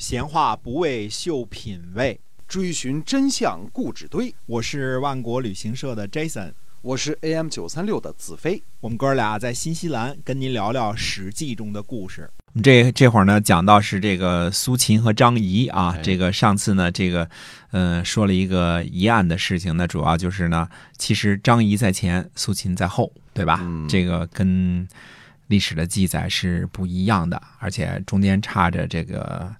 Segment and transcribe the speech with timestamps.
[0.00, 2.18] 闲话不为秀品味，
[2.48, 4.34] 追寻真相故纸堆。
[4.46, 8.62] 我是万国旅行社的 Jason，我是 AM 九三六的子飞。
[8.80, 12.30] 我们哥俩在新西兰跟您聊聊《史记》中的故事。
[12.64, 15.94] 这这会儿呢，讲到是这个苏秦和张仪啊。
[16.02, 17.28] 这个上次呢，这个
[17.72, 23.60] 嗯说了一个疑案的事情，呢主要就是呢，其实张仪在前，苏秦在后，对吧？
[23.86, 24.88] 这个跟
[25.48, 29.54] 历史的记载是不一样的，而且中间差着这个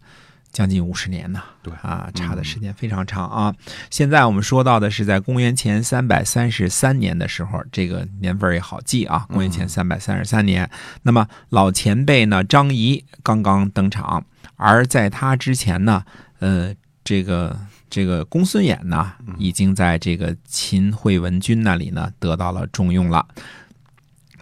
[0.53, 1.43] 将近五十年呢。
[1.63, 3.55] 对啊，差的时间非常长啊。
[3.91, 9.27] 现在我们说到的是在公元前三百三十三年的时候，这个年份也好记啊。
[9.29, 10.69] 公元前三百三十三年，
[11.03, 14.25] 那么老前辈呢，张仪刚刚登场，
[14.57, 16.05] 而在他之前呢，
[16.39, 16.75] 呃，
[17.05, 23.29] 这个这个公孙衍呢，已经在这个秦惠文君那里呢得到了重用了，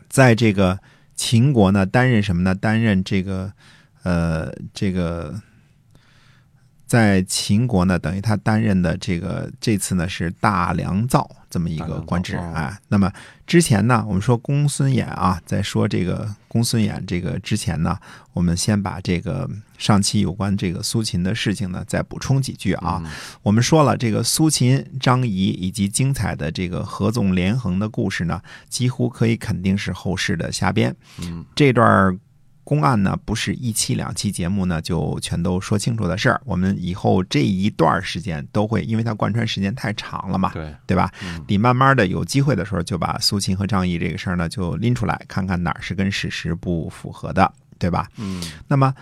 [0.09, 0.79] 在这个
[1.17, 2.55] 秦国呢担任什么呢？
[2.55, 3.53] 担任这个
[4.05, 5.35] 呃这个。
[6.89, 12.79] 在秦国呢，等于他担任的这个这次呢是大良造这么一个官职啊。
[12.89, 13.13] 那么
[13.47, 17.99] 之前呢，我们说公孙衍啊，在说这个公孙衍这个之前呢，
[18.33, 19.47] 我们先把这个
[19.77, 23.03] 上期有关这个苏秦的事情呢再补充几句啊。
[23.43, 28.41] 我们说了，这个苏秦、张仪以及精彩的这个合纵连横的故事呢，
[28.71, 30.97] 几乎可以肯定是后世的瞎编。
[31.21, 32.19] 嗯，这段。
[32.69, 36.39] 公案呢，不是一期两期节目呢就全都说清楚的事儿。
[36.45, 41.11] 我们以后这一段时间都会，因为它贯穿时间太长了嘛，对对吧？
[41.47, 48.07] 得慢慢的有机会的时候，就把苏秦和张仪这个事儿呢就拎出来，看看哪儿是跟史实不符合的，对吧？
[48.19, 48.43] 嗯。
[48.67, 48.95] 那么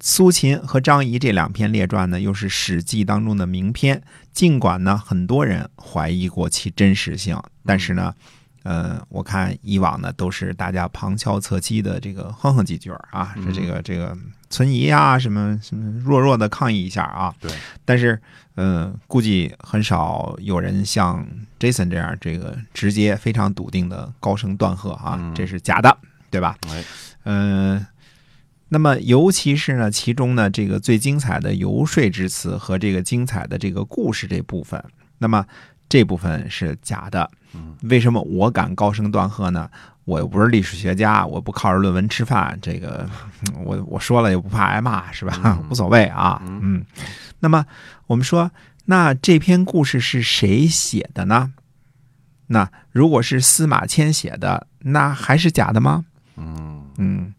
[0.00, 4.02] 苏秦和张仪这两篇列传呢，又是《史记》当中的名篇，
[4.34, 8.14] 尽管呢很多人怀疑过其真实性，但是呢。
[8.62, 14.14] 呃，我看以往呢都是大家旁敲侧击的这个哼哼几句啊，是这个这个
[14.50, 17.34] 存疑啊，什么什么弱弱的抗议一下啊。
[17.40, 17.50] 对。
[17.86, 18.20] 但是，
[18.56, 21.26] 嗯，估计很少有人像
[21.58, 25.96] Jason 这样这个直接非常笃定的高声断喝啊，这是假的，
[26.30, 26.56] 对吧？
[26.68, 26.84] 哎。
[27.24, 27.86] 嗯，
[28.68, 34.84] 那么尤其是呢，其中呢这个最精彩的游说之词和这个精彩的这个故事这部分，
[35.16, 35.46] 那么。
[35.90, 37.28] 这部分是假的，
[37.82, 39.68] 为什么我敢高声断喝呢？
[40.04, 43.08] 我又不是历史学家，我不靠着论文吃饭，这个
[43.64, 45.58] 我我说了也不怕挨骂，是吧？
[45.68, 46.84] 无所谓啊，嗯。
[47.40, 47.66] 那么
[48.06, 48.50] 我们说，
[48.84, 51.52] 那这篇故事是谁写的呢？
[52.46, 56.04] 那如果是司马迁写的，那还是假的吗？
[56.36, 57.34] 嗯嗯。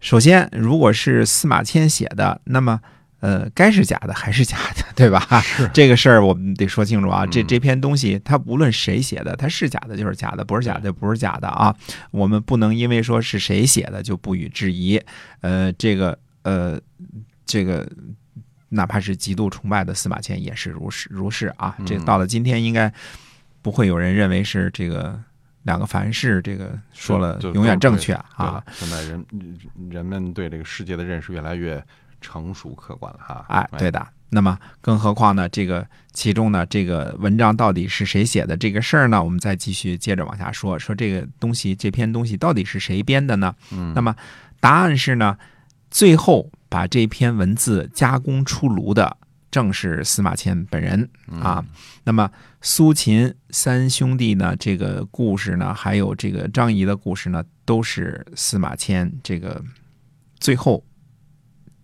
[0.00, 2.80] 首先，如果是司马迁写的，那么。
[3.20, 5.20] 呃，该是假的还是假的，对吧？
[5.42, 7.26] 是这个事儿，我们得说清楚啊。
[7.26, 11.76] 这这篇东西，它无论谁写的，它是假的就是假的，不是假的不是假的啊。
[12.12, 14.98] 我们不能因为说是谁写的就不予置疑。
[15.42, 16.80] 呃，这个呃，
[17.44, 17.86] 这个
[18.70, 21.76] 哪怕是极度崇拜的司马迁也是如是如是啊。
[21.84, 22.90] 这到了今天，应该
[23.60, 25.20] 不会有人认为是这个
[25.64, 28.64] 两个凡是这个说了永远正确啊。
[28.72, 29.26] 现在人
[29.90, 31.84] 人们对这个世界的认识越来越。
[32.20, 34.06] 成熟客观了哈，哎，对的。
[34.32, 35.48] 那么，更何况呢？
[35.48, 39.20] 这个其中呢，这个文章到底是谁写的这个事儿呢？
[39.20, 43.52] 我们再继续接着往下说，说这个东西，这篇东西到底是谁编的呢？
[43.72, 44.14] 嗯，那么
[44.60, 45.36] 答案是呢，
[45.90, 49.16] 最后把这篇文字加工出炉的
[49.50, 51.10] 正是司马迁本人
[51.42, 51.64] 啊。
[52.04, 52.30] 那么
[52.60, 59.60] 苏秦三兄弟呢，这个故事呢，还有这个张仪的故事呢，都是司马迁这个
[60.38, 60.84] 最后。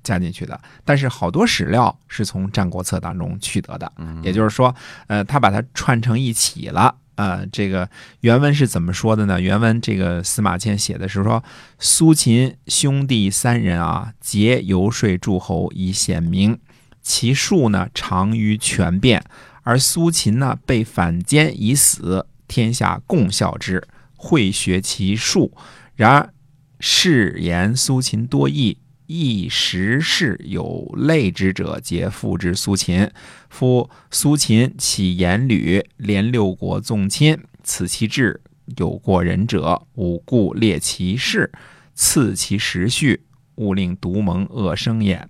[0.06, 4.72] 加进去的，但是好多史料是从《战国策》当中取得的，也就是说，
[5.08, 6.94] 呃，他把它串成一起了。
[7.16, 7.88] 呃，这个
[8.20, 9.40] 原文是怎么说的呢？
[9.40, 11.42] 原文这个司马迁写的是说，
[11.80, 16.56] 苏秦兄弟三人啊，皆游说诸侯以显名，
[17.02, 19.24] 其术呢长于权变，
[19.62, 23.82] 而苏秦呢被反间以死，天下共笑之，
[24.14, 25.56] 会学其术。
[25.94, 26.32] 然而
[26.78, 28.78] 誓言苏秦多义。
[29.06, 33.10] 亦时事有类之者，皆复之苏秦。
[33.48, 38.40] 夫苏秦起言吕，连六国纵亲，此其志。
[38.76, 41.50] 有过人者，吾故列其事，
[41.94, 43.22] 次其时序，
[43.56, 45.28] 勿令独盟恶生也。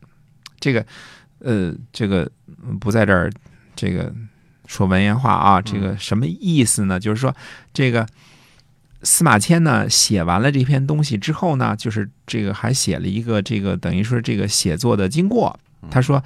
[0.58, 0.87] 这个，
[1.40, 2.31] 呃，这个
[2.81, 3.31] 不在这儿，
[3.75, 4.14] 这个
[4.67, 5.61] 说文言话啊。
[5.61, 6.99] 这个什么意思呢？
[6.99, 7.34] 就是说，
[7.72, 8.06] 这个。
[9.06, 15.58] 司马迁呢写完了这篇东西之后呢，就是这个还写了一个这个等于说这个写作的经过。
[15.88, 16.23] 他说，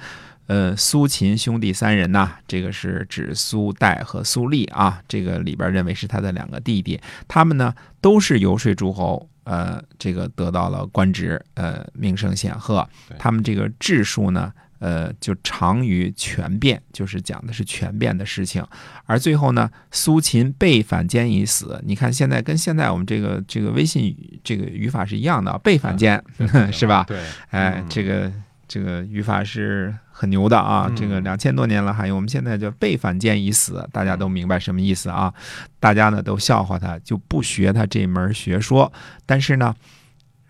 [0.47, 12.89] 呃，苏秦兄弟三人呢，这个是指苏代和苏厉啊，这个里边认为是他的两个弟弟，他们呢都是游说诸侯，呃，这个得到了官职，呃，名声显赫。
[13.19, 14.51] 他们这个智术呢，
[14.81, 18.65] 呃，就长于权变，就是讲的是权变的事情。
[19.05, 21.79] 而最后呢，苏秦被反间已死。
[21.85, 26.21] 你看现在跟现在我们这个这个微信语这个语法是一样的，被反间
[26.73, 27.05] 是吧？
[27.07, 27.19] 对，
[27.51, 28.31] 哎嗯，这个
[28.67, 30.87] 这个语法是很牛的啊！
[30.89, 35.31] 嗯这个两千多年了，还有我们现在叫被反间已死，大家都明白什么意思啊？
[35.79, 38.91] 大家呢都笑话他，就不学他这门学说。
[39.27, 39.75] 但是呢，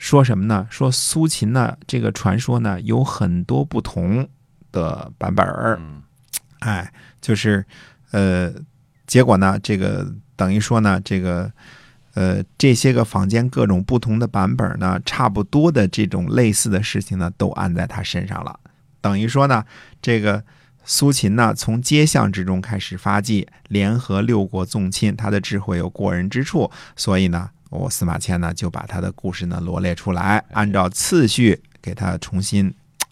[0.02, 0.66] 说什么呢？
[0.72, 4.28] 说苏秦呢，这个传说呢有很多不同
[4.72, 5.78] 的版本儿。
[5.80, 6.02] 嗯
[6.62, 7.64] 哎，就是
[8.10, 8.52] 呃，
[9.06, 11.52] 结果呢，这个等于说呢，这个
[12.16, 18.60] 呃，这些个坊间各种不同的版本呢，差不多的这种类似的事情呢，都按在他身上了。
[19.02, 19.64] 等于说呢，
[20.02, 20.44] 这个
[20.84, 32.72] 苏秦呢，从街巷之中开始发迹，联合六国纵亲，他的智慧有过人之处，所以呢，我司马迁呢就把他的故事呢罗列出来，按照次序给他重新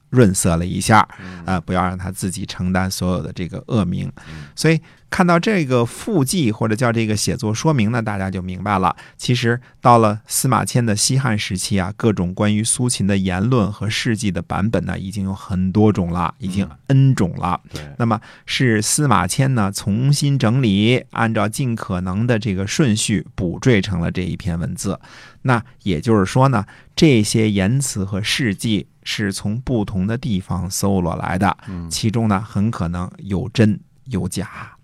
[0.10, 1.08] 润色了一下。
[1.20, 4.46] 嗯啊、不要让他自己承担所有的这个恶名嗯。
[4.56, 4.80] 所以
[5.10, 8.96] 看到这个附记或者叫这个写作说明呢，大家就明白了。
[9.18, 17.60] 其实到了司马迁的西汉时期啊，各种关于苏秦的言论和事迹的版本呢，已经有很多种了，已经 N 种了。
[17.74, 25.00] 对，那么是司马迁呢重新整理，按照尽可能的这个顺序补缀成了这一篇文字。
[25.42, 26.66] 那也就是说呢，
[26.96, 34.76] 这些言辞和事迹是从不同的地方搜罗来的，嗯，其中呢很可能有真有假。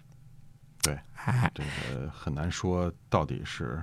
[0.82, 3.82] 对，哎，这个很难说到底是，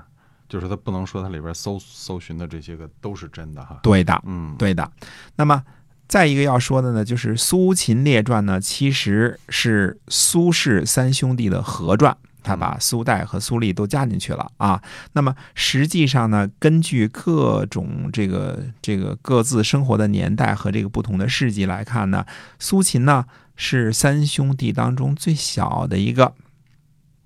[0.48, 3.80] 就是他不能说它里边搜搜寻的这些个都是真的哈。
[3.82, 4.90] 对的，嗯，对的。
[5.36, 5.62] 那么
[6.08, 12.16] 再一个要说的呢，就是《苏秦列传》呢，其实是苏轼三兄弟的合传。
[12.42, 14.82] 他把苏代和苏厉都加进去了啊。
[15.12, 22.26] 那么实际上呢，根据各种这个这个各自生活的年代和这个不同的事迹来看呢，
[22.58, 23.24] 苏秦呢
[23.56, 26.34] 是三兄弟当中最小的一个。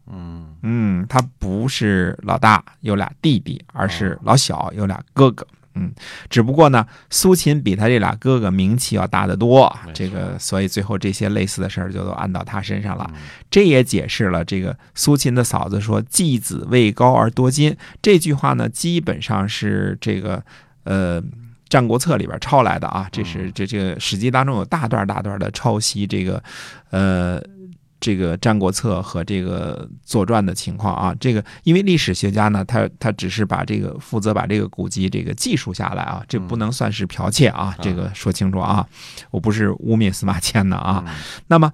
[0.08, 5.46] 嗯嗯，他不是老大，有俩弟弟，而是老小，有俩哥哥。
[5.76, 5.93] 嗯，
[6.28, 13.08] 只不过呢，苏秦比他这俩哥哥名气要大得多这个所以最后这些类似的事儿就都按到他身上了。
[13.14, 13.20] 嗯
[13.50, 20.43] 这也解释了这个苏秦的嫂子说“继子位高而多金”这句话呢，基本上是这个
[20.84, 21.23] 呃。
[21.69, 26.40] 《战国策》里边抄来的啊，这是嗯这这个《史记》当中有大段大段的抄袭这个，
[26.90, 27.43] 呃，
[28.00, 31.14] 这个《战国策》和这个《左传》的情况啊。
[31.19, 38.87] 这个因为历史学家呢，他他只是把这个负责把这个古籍这个记述下来啊，这不能算是剽窃啊，这个说清楚啊，
[39.31, 41.02] 我不是污蔑司马迁的啊。
[41.06, 41.14] 嗯。
[41.46, 41.72] 那么，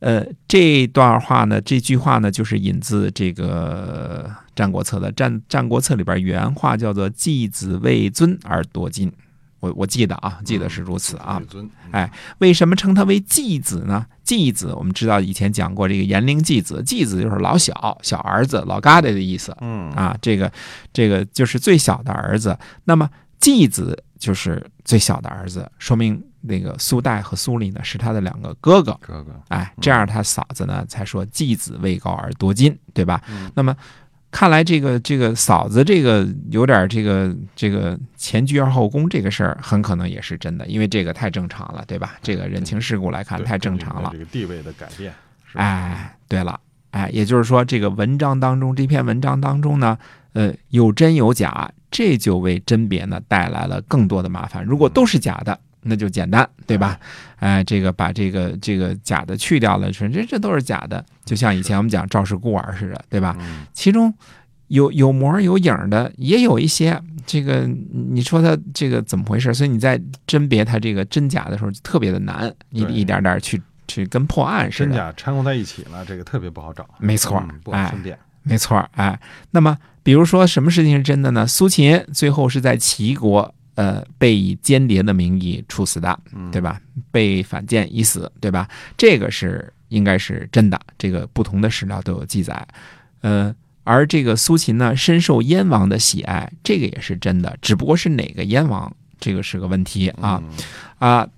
[0.00, 9.10] 呃，这段话呢，这句话呢，就是引自这个《战国策》的《战战国策》里边原话叫做“继子为尊而夺金”，
[9.60, 11.40] 我我记得啊，记得是如此啊。
[11.92, 14.06] 哎为什么称他为继子呢？
[14.24, 20.16] 继子，我们知道以前讲过这个延陵继子，继子就是老小、小儿子、老疙瘩的意思嗯啊。
[20.22, 20.50] 这个
[20.92, 22.58] 这个就是最小的儿子。
[22.84, 23.08] 那么
[23.38, 28.96] 继子就是最小的儿子，说明那个苏代和苏厉呢是他的两个哥哥。
[29.00, 33.20] 哥哥，哎，这样他嫂子呢才说继子位高而多金，对吧？
[33.28, 33.76] 嗯那么
[34.32, 42.14] 看来这个这个嫂子这个有点这个这个前居而后宫这个事儿，很可能也是真的，因为这个太正常了，对吧？
[42.22, 44.18] 这个人情世故来看太正常了这。
[44.18, 45.12] 个地位的改变，
[45.52, 46.58] 哎，对了，
[46.92, 49.98] 哎，也就是说，这个文章当中，这篇文章当中呢，
[50.32, 54.64] 呃，有真有假，这就为甄别呢带来了更多的麻烦。
[54.64, 56.98] 如果都是假的，那就简单，对吧？
[57.38, 63.36] 哎，这个把这个这个假的去掉了，说这这都是假的，就像以前我们讲赵氏孤儿似的，对吧？
[63.40, 64.12] 嗯其中
[64.68, 69.52] 有有模有影的，也有一些这个，你说他这个怎么回事？
[69.52, 74.96] 所以你在甄别他这个真假的时候就特别的难，你一点点去去跟破案似的真。
[74.96, 79.18] 假掺和在一起了，这个特别不好找，没错嗯不好哎分辨，没错儿，哎，
[79.50, 81.46] 那么比如说什么事情是真的呢？
[81.46, 86.80] 苏秦最后是在齐国，呃，被以间谍的名义处死的，嗯对吧？
[87.10, 88.68] 被反间已死，对吧？
[88.96, 92.66] 这个是应该是真的，这个不同的史料都有记载，
[93.22, 93.52] 呃。
[93.84, 100.40] 而这个苏秦呢，深受燕王的喜爱，这个也是真的，只不过是哪个燕王，这个是个问题啊。
[100.40, 100.50] 嗯
[101.00, 101.28] 啊，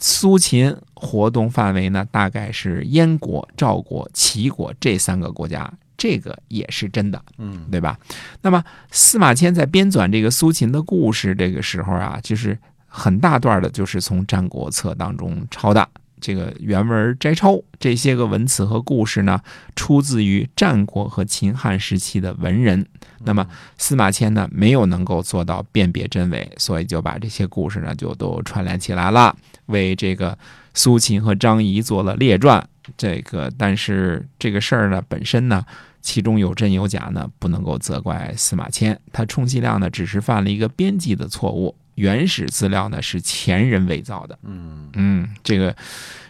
[0.00, 7.96] 苏秦活动范围呢，大概是燕国、赵国、齐国这三个国家，这个也是真的，嗯对吧？
[8.40, 15.88] 那么司马迁在编纂这个苏秦的故事这个时候啊，就是很大段的就是从《战国策》当中抄的。
[16.20, 19.40] 这个原文摘抄这些个文词和故事呢，
[19.76, 22.84] 出自于战国和秦汉时期的文人。
[23.24, 23.46] 那么
[23.78, 30.36] 司马迁呢，没有能够做到辨别真伪，所以就把这些故事呢就都串联起来了，为这个
[30.74, 32.68] 苏秦和张仪做了列传。
[32.96, 35.64] 这个，但是这个事儿呢，本身呢，
[36.02, 38.98] 其中有真有假呢，不能够责怪司马迁。
[39.12, 41.74] 他充其量呢，只是犯了一个编辑的错误。
[41.94, 44.38] 原始资料呢是前人伪造的。
[44.42, 45.74] 嗯嗯，这个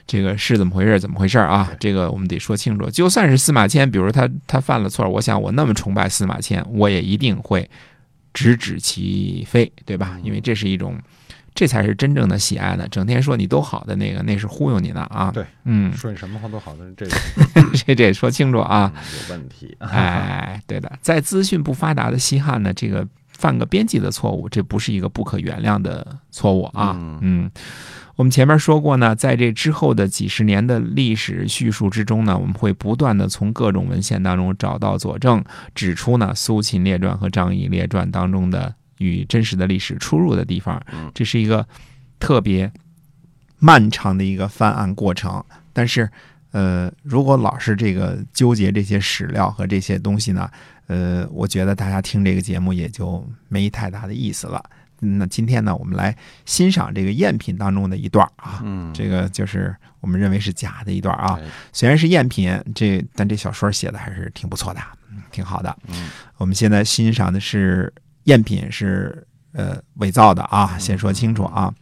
[0.07, 1.00] 这个是怎么回事？
[1.00, 1.71] 怎么回事啊？
[1.81, 2.91] 这个我们得说清楚。
[2.91, 7.69] 就算是司马迁，比如他他犯了错，我想我那么崇拜司马迁，我也一定会
[8.33, 10.19] 直指其非，对吧？
[10.23, 10.97] 因为这是一种。
[11.55, 12.89] 这才是真正的喜爱呢！
[12.91, 15.31] 整天说你都好的那个，那是忽悠你的啊！
[15.33, 17.07] 对，嗯，说你什么话都好的，这
[17.85, 18.91] 这这说清楚啊！
[18.95, 19.77] 有问题。
[19.81, 26.97] 哎，对的，在资讯不发达的西汉呢，这个犯个编辑的错误，这不是一个不可原谅的错误啊！
[27.21, 27.51] 嗯，
[28.17, 35.45] 我们前面说过呢，在这之后的几十年的历史叙述之中呢，我们会不断的从各种文献当中找到佐证，
[35.75, 38.75] 指出呢《苏秦列传》和《张仪列传》当中的。
[39.03, 40.81] 与真实的历史出入的地方，
[41.13, 41.67] 这是一个
[42.19, 42.73] 特别
[43.59, 45.45] 漫长的一个翻案过程。
[45.73, 46.09] 但是，
[46.53, 50.51] 呃，如果老是这个纠结这些史料和这些东西呢，
[50.87, 54.63] 呃，我觉得大家听这个节目也就没太大的意思了。
[54.99, 58.63] 那今天呢，我们来欣赏这个赝品当中的一段啊，
[58.95, 61.41] 这个就是我们认为是假的一段啊。
[61.73, 64.81] 虽然是赝品，这但这小说写的还是挺不错的，
[65.31, 65.77] 挺好的。
[66.37, 67.93] 我们现在欣赏的是。
[68.25, 71.73] 赝品是呃伪造的啊，先说清楚啊。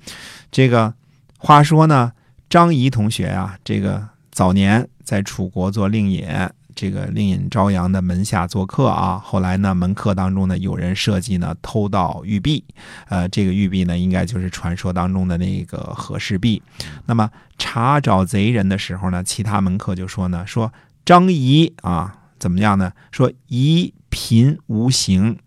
[0.51, 0.93] 这个
[1.39, 2.13] 话说呢，
[2.49, 6.27] 张仪同学啊，这个早年在楚国做令尹，
[6.75, 9.21] 这个令尹朝阳的门下做客啊。
[9.23, 12.65] 后来呢，门客当中呢，有人设计呢偷盗玉璧，
[13.09, 16.63] 呃，这个玉璧呢，应该就是传说当中的那个和氏璧。
[17.07, 20.73] 那么查找贼人的时候呢，其他门客就说呢，说
[21.05, 22.93] 张仪啊怎么样呢？
[23.13, 25.39] 说仪贫无形。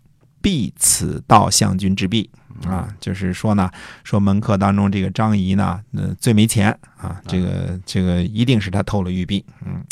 [0.43, 2.29] 必此道相君之弊。
[2.67, 3.69] 啊，就是说呢，
[4.03, 9.43] 说门客当中这个张仪呢，呃，最没钱啊，这个这个一定是他偷了玉璧。
[9.65, 9.83] 嗯，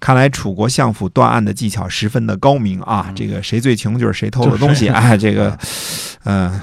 [0.00, 5.56] 看来楚国相府断案的技巧十分的高明啊，这个谁最穷就是谁偷了东西啊， 这个，
[6.24, 6.60] 嗯，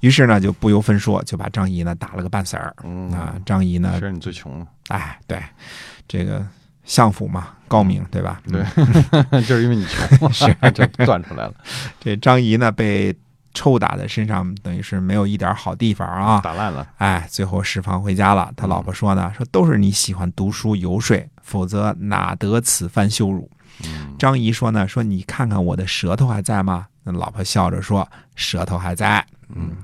[0.00, 2.74] 于是呢就不由分说就把张仪呢打了个半死儿。
[3.12, 5.42] 啊，张仪呢，是你最穷哎，对，
[6.08, 6.46] 这个。
[6.84, 8.40] 相府嘛，高明对吧？
[8.50, 8.62] 对，
[9.42, 11.54] 就是因为你穷， 是 就断出来了。
[12.00, 13.14] 这张仪呢，被
[13.52, 16.86] 抽打在身上，等于是没有一点好地方啊，打烂了。
[16.98, 18.52] 哎，最后释放回家了。
[18.56, 23.50] 他老婆说呢，说都是你喜欢读书游说，否则哪得此番羞辱？
[24.18, 26.86] 张仪说呢，说你看看我的舌头还在吗？
[27.02, 29.24] 那老婆笑着说，舌头还在。
[29.54, 29.76] 嗯，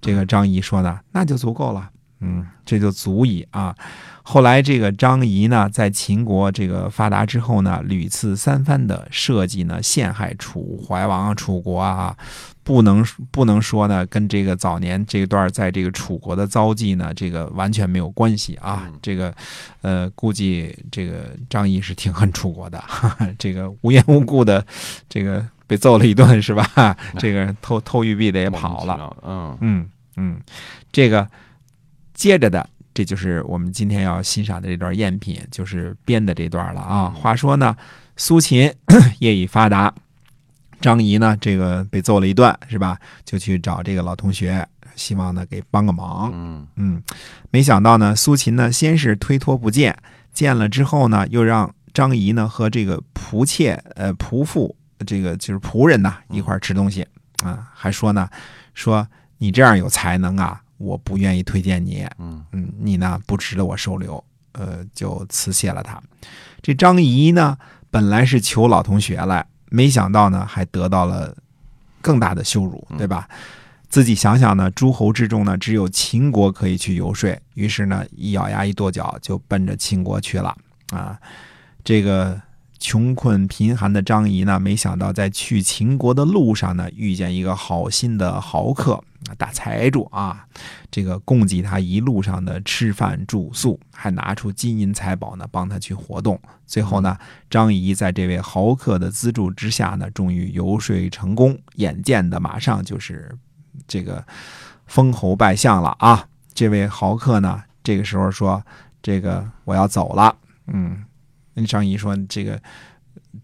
[0.00, 1.88] 这个张仪说呢，那就足够了。
[2.20, 3.74] 嗯，这就足以啊。
[4.22, 12.16] 后来，这个张仪呢，在秦国这个发达之后呢，屡次三番的设计呢，陷害楚怀王啊、楚国啊，
[12.62, 18.88] 不能不能说呢，跟这个早年这段在这个楚国的遭际呢，这个完全没有关系啊。
[19.02, 19.34] 这个，
[19.80, 22.82] 呃，估计这个张仪是挺恨楚国的，
[23.38, 24.64] 这个无缘无故的，
[25.08, 26.96] 这个被揍了一顿是吧？
[27.18, 30.40] 这个偷偷玉璧的也跑了，嗯嗯嗯，
[30.92, 31.26] 这个
[32.12, 32.68] 接着的。
[32.92, 37.08] 这就是我们今天要欣赏的这段赝品，就是编的这段了啊。
[37.08, 37.76] 话说呢，
[38.16, 38.72] 苏秦
[39.20, 39.94] 业已发达，
[40.80, 42.98] 张仪呢这个被揍了一顿是吧？
[43.24, 44.66] 就去找这个老同学，
[44.96, 46.30] 希望呢给帮个忙。
[46.34, 47.02] 嗯嗯，
[47.50, 49.96] 没想到呢，苏秦呢先是推脱不见，
[50.32, 54.74] 见了之后呢，又让张仪呢和这个仆妾呃仆妇
[55.06, 57.06] 这个就是仆人呐一块吃东西
[57.44, 58.28] 啊，还说呢
[58.74, 59.06] 说
[59.38, 60.60] 你这样有才能啊。
[60.80, 66.02] 我不愿意推荐你，嗯嗯，你呢不值得我收留，呃，就辞谢了他。
[66.62, 67.58] 这张仪呢，
[67.90, 71.36] 本来是求老同学来，没想到呢，还得到了
[72.00, 73.28] 更大的羞辱，对吧？
[73.90, 80.56] 自己想想呢，诸侯之中呢，只有秦国可以去游说，于是呢，一咬牙一跺脚，就奔着秦国去了
[80.92, 81.18] 啊。
[81.84, 82.40] 这个
[82.80, 89.04] 穷困贫寒的张仪呢，没想到在去秦国的路上呢，遇见一个好心的豪客。
[89.36, 90.46] 大财主啊，
[90.90, 96.40] 这个供给他一路上的吃饭住宿，还拿出金银财宝呢，帮他去活动。
[96.66, 97.16] 最后呢，
[97.50, 101.56] 张仪在这位豪客的资助之下呢，终于游说成功。
[101.76, 103.30] 眼见的马上就是
[103.86, 104.24] 这个
[104.86, 106.26] 封侯拜相了啊！
[106.54, 108.64] 这位豪客呢，这个时候说
[109.02, 110.34] ：“这个我要走了。”
[110.66, 111.04] 嗯，
[111.66, 112.60] 张仪说：“这个。”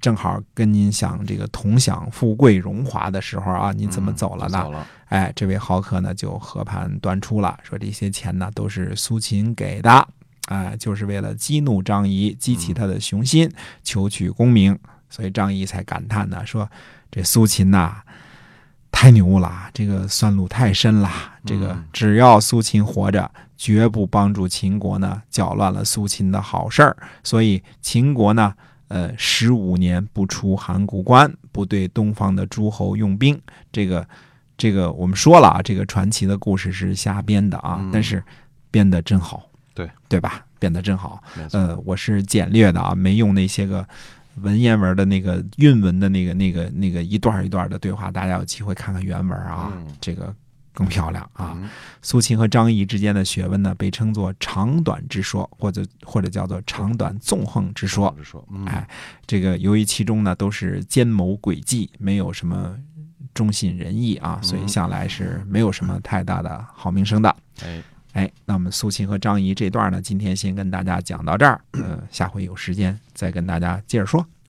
[0.00, 4.86] 正好跟您想这个同享富贵荣华的时候啊，你怎么走了呢？
[5.06, 10.08] 哎，这位豪客呢就和盘端出了，说这些钱呢都是苏秦给的，
[10.48, 13.50] 哎，就是为了激怒张仪，激起他的雄心，
[13.84, 14.76] 求取功名，
[15.08, 16.68] 所以张仪才感叹呢，说
[17.10, 18.02] 这苏秦呐，
[18.96, 21.10] 太牛了，这个算路太深了。
[21.44, 26.96] 这个只要苏秦活着，绝不帮助秦国呢搅乱了苏秦的好事儿。
[27.22, 28.54] 所以秦国呢，
[28.88, 33.38] 呃，十五年不出函谷关，不对东方的诸侯用兵。
[33.70, 34.08] 这个，
[34.56, 38.24] 这个我们说了啊，这个传奇的故事是瞎编的啊，但是
[38.70, 39.42] 编的真好，
[39.74, 40.42] 对对吧？
[40.58, 41.22] 编的真好。
[41.52, 43.86] 呃，我是简略的啊，没用那些个
[44.36, 50.34] 文言文的那个韵文的那个那个那个一段一段的对话，大家有机会看看原文啊，嗯这个
[50.72, 51.54] 更漂亮啊。
[51.56, 51.68] 嗯
[52.02, 58.14] 苏秦和张仪之间的学问呢，被称作长短之说，或者或者叫做长短纵横之说。
[58.18, 58.86] 是说，嗯哎，
[59.26, 62.76] 这个由于其中呢都是奸谋诡计，没有什么
[63.34, 67.34] 忠信仁义啊，所以向来是没有什么太大的好名声的。
[67.64, 67.82] 哎，
[68.16, 74.26] 哎，那我们苏秦和张仪这段呢，今天先跟大家讲到这儿，呃，下回有时间再跟大家接着说。